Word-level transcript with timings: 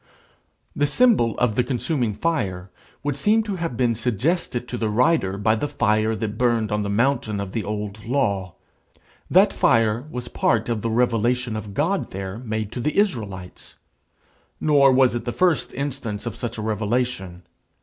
The 0.75 0.87
symbol 0.87 1.37
of 1.37 1.53
the 1.53 1.63
consuming 1.63 2.15
fire 2.15 2.71
would 3.03 3.15
seem 3.15 3.43
to 3.43 3.57
have 3.57 3.77
been 3.77 3.93
suggested 3.93 4.67
to 4.67 4.75
the 4.75 4.89
writer 4.89 5.37
by 5.37 5.53
the 5.55 5.67
fire 5.67 6.15
that 6.15 6.39
burned 6.39 6.71
on 6.71 6.81
the 6.81 6.89
mountain 6.89 7.39
of 7.39 7.51
the 7.51 7.63
old 7.63 8.03
law. 8.03 8.55
That 9.29 9.53
fire 9.53 10.03
was 10.09 10.27
part 10.27 10.69
of 10.69 10.81
the 10.81 10.89
revelation 10.89 11.55
of 11.55 11.75
God 11.75 12.09
there 12.09 12.39
made 12.39 12.71
to 12.71 12.79
the 12.79 12.97
Israelites. 12.97 13.75
Nor 14.59 14.91
was 14.91 15.13
it 15.13 15.23
the 15.25 15.31
first 15.31 15.71
instance 15.75 16.25
of 16.25 16.35
such 16.35 16.57
a 16.57 16.63
revelation. 16.63 17.43